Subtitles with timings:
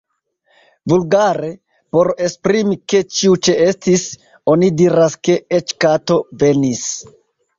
[0.91, 1.49] Vulgare,
[1.95, 4.05] por esprimi, ke ĉiu ĉeestis,
[4.55, 6.87] oni diras, ke eĉ kato venis.